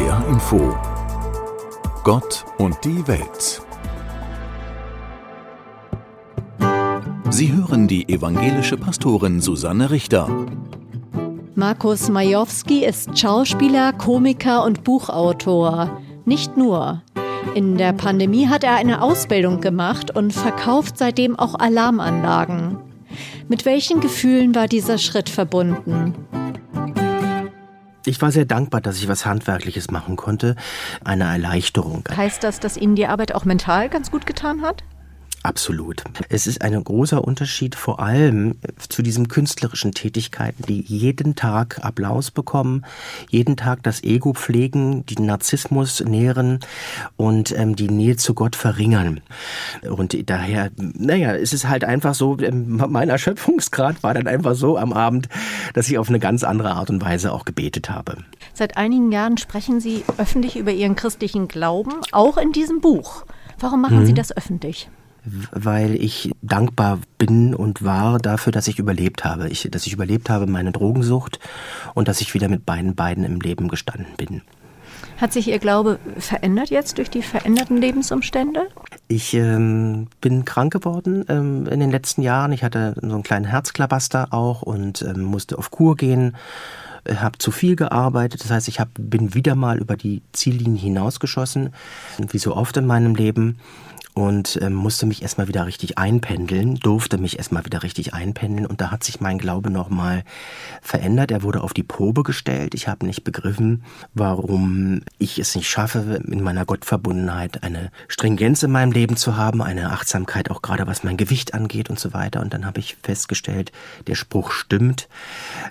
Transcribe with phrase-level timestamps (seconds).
[0.00, 0.74] NDR Info
[2.04, 3.60] Gott und die Welt.
[7.28, 10.26] Sie hören die evangelische Pastorin Susanne Richter.
[11.54, 16.00] Markus Majowski ist Schauspieler, Komiker und Buchautor.
[16.24, 17.02] Nicht nur.
[17.54, 22.78] In der Pandemie hat er eine Ausbildung gemacht und verkauft seitdem auch Alarmanlagen.
[23.48, 26.14] Mit welchen Gefühlen war dieser Schritt verbunden?
[28.06, 30.56] Ich war sehr dankbar, dass ich was Handwerkliches machen konnte.
[31.04, 32.04] Eine Erleichterung.
[32.14, 34.82] Heißt das, dass Ihnen die Arbeit auch mental ganz gut getan hat?
[35.42, 36.04] Absolut.
[36.28, 38.56] Es ist ein großer Unterschied vor allem
[38.88, 42.84] zu diesen künstlerischen Tätigkeiten, die jeden Tag Applaus bekommen,
[43.30, 46.60] jeden Tag das Ego pflegen, den Narzissmus nähren
[47.16, 49.22] und ähm, die Nähe zu Gott verringern.
[49.88, 54.76] Und daher, naja, es ist halt einfach so, ähm, mein Erschöpfungsgrad war dann einfach so
[54.76, 55.30] am Abend,
[55.72, 58.18] dass ich auf eine ganz andere Art und Weise auch gebetet habe.
[58.52, 63.24] Seit einigen Jahren sprechen Sie öffentlich über Ihren christlichen Glauben, auch in diesem Buch.
[63.58, 64.06] Warum machen mhm.
[64.06, 64.90] Sie das öffentlich?
[65.52, 69.48] Weil ich dankbar bin und war dafür, dass ich überlebt habe.
[69.48, 71.38] Ich, dass ich überlebt habe, meine Drogensucht
[71.94, 74.42] und dass ich wieder mit beiden beiden im Leben gestanden bin.
[75.18, 78.68] Hat sich Ihr Glaube verändert jetzt durch die veränderten Lebensumstände?
[79.08, 82.52] Ich ähm, bin krank geworden ähm, in den letzten Jahren.
[82.52, 86.36] Ich hatte so einen kleinen Herzklabaster auch und ähm, musste auf Kur gehen
[87.08, 88.44] habe zu viel gearbeitet.
[88.44, 91.70] Das heißt, ich hab, bin wieder mal über die Ziellinie hinausgeschossen,
[92.18, 93.58] wie so oft in meinem Leben
[94.14, 98.80] und ähm, musste mich erstmal wieder richtig einpendeln, durfte mich erstmal wieder richtig einpendeln und
[98.80, 100.24] da hat sich mein Glaube nochmal
[100.82, 101.30] verändert.
[101.30, 102.74] Er wurde auf die Probe gestellt.
[102.74, 108.72] Ich habe nicht begriffen, warum ich es nicht schaffe, in meiner Gottverbundenheit eine Stringenz in
[108.72, 112.40] meinem Leben zu haben, eine Achtsamkeit auch gerade was mein Gewicht angeht und so weiter.
[112.40, 113.72] Und dann habe ich festgestellt,
[114.06, 115.08] der Spruch stimmt.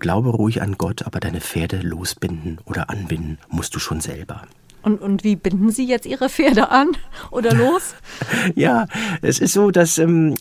[0.00, 4.42] Glaube ruhig an Gott, aber deine Pferde losbinden oder anbinden musst du schon selber.
[4.84, 6.88] Und, und wie binden Sie jetzt Ihre Pferde an
[7.30, 7.94] oder los?
[8.54, 8.86] ja,
[9.22, 10.34] es ist so, dass ähm,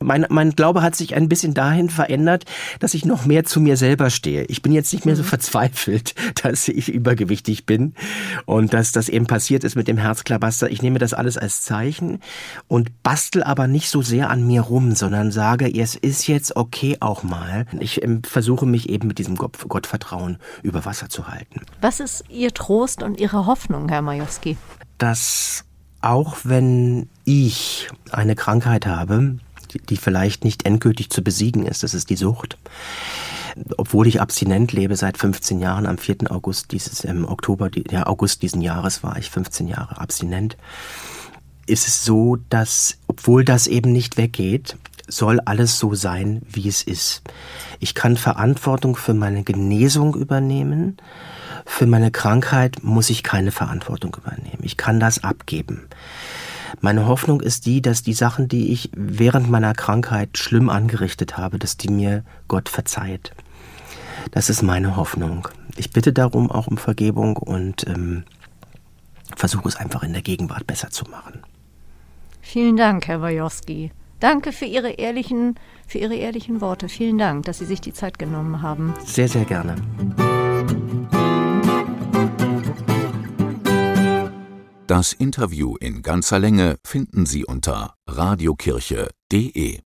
[0.00, 2.44] mein, mein Glaube hat sich ein bisschen dahin verändert,
[2.78, 4.44] dass ich noch mehr zu mir selber stehe.
[4.44, 5.26] Ich bin jetzt nicht mehr so mhm.
[5.26, 6.14] verzweifelt,
[6.44, 7.94] dass ich übergewichtig bin
[8.46, 10.70] und dass das eben passiert ist mit dem Herzklabaster.
[10.70, 12.20] Ich nehme das alles als Zeichen
[12.68, 16.98] und bastel aber nicht so sehr an mir rum, sondern sage, es ist jetzt okay
[17.00, 17.66] auch mal.
[17.80, 21.62] Ich ähm, versuche mich eben mit diesem Gottvertrauen über Wasser zu halten.
[21.82, 23.88] Was ist Ihr Trost und Ihre Hoffnung?
[23.88, 24.56] Herr Majowski?
[24.98, 25.64] Dass
[26.00, 29.38] auch wenn ich eine Krankheit habe,
[29.88, 32.56] die vielleicht nicht endgültig zu besiegen ist, das ist die Sucht,
[33.78, 36.30] obwohl ich abstinent lebe seit 15 Jahren, am 4.
[36.30, 40.56] August dieses, im Oktober, ja, August diesen Jahres war ich 15 Jahre abstinent,
[41.66, 44.76] ist es so, dass, obwohl das eben nicht weggeht,
[45.08, 47.22] soll alles so sein, wie es ist.
[47.80, 50.98] Ich kann Verantwortung für meine Genesung übernehmen,
[51.64, 54.62] für meine Krankheit muss ich keine Verantwortung übernehmen.
[54.62, 55.88] Ich kann das abgeben.
[56.80, 61.58] Meine Hoffnung ist die, dass die Sachen, die ich während meiner Krankheit schlimm angerichtet habe,
[61.58, 63.32] dass die mir Gott verzeiht.
[64.30, 65.48] Das ist meine Hoffnung.
[65.76, 68.24] Ich bitte darum auch um Vergebung und ähm,
[69.36, 71.42] versuche es einfach in der Gegenwart besser zu machen.
[72.40, 73.92] Vielen Dank, Herr Wojowski.
[74.20, 75.56] Danke für Ihre ehrlichen,
[75.86, 76.88] für Ihre ehrlichen Worte.
[76.88, 78.94] Vielen Dank, dass Sie sich die Zeit genommen haben.
[79.04, 79.76] Sehr, sehr gerne.
[84.86, 89.82] Das Interview in ganzer Länge finden Sie unter radiokirche.de